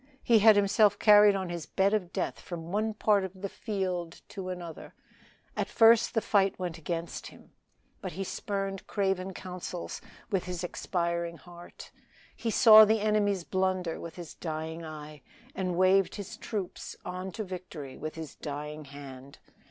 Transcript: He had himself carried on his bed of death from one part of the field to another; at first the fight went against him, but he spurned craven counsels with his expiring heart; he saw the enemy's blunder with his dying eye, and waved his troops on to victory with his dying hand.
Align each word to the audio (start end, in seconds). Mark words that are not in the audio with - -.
He 0.23 0.39
had 0.39 0.55
himself 0.55 0.97
carried 0.97 1.35
on 1.35 1.51
his 1.51 1.67
bed 1.67 1.93
of 1.93 2.11
death 2.11 2.39
from 2.39 2.71
one 2.71 2.95
part 2.95 3.23
of 3.23 3.39
the 3.43 3.47
field 3.47 4.23
to 4.29 4.49
another; 4.49 4.95
at 5.55 5.67
first 5.67 6.15
the 6.15 6.21
fight 6.21 6.57
went 6.57 6.79
against 6.79 7.27
him, 7.27 7.51
but 8.01 8.13
he 8.13 8.23
spurned 8.23 8.87
craven 8.87 9.31
counsels 9.31 10.01
with 10.31 10.45
his 10.45 10.63
expiring 10.63 11.37
heart; 11.37 11.91
he 12.35 12.49
saw 12.49 12.83
the 12.83 12.99
enemy's 12.99 13.43
blunder 13.43 13.99
with 13.99 14.15
his 14.15 14.33
dying 14.33 14.83
eye, 14.83 15.21
and 15.53 15.75
waved 15.77 16.15
his 16.15 16.35
troops 16.35 16.95
on 17.05 17.31
to 17.33 17.43
victory 17.43 17.95
with 17.95 18.15
his 18.15 18.33
dying 18.33 18.85
hand. 18.85 19.37